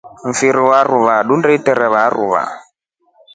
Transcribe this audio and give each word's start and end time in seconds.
Mfiri 0.29 0.57
wa 0.69 0.79
mruwa 0.83 1.15
tuishinda 1.25 1.49
niterewa 1.51 2.03
ruwa. 2.13 2.43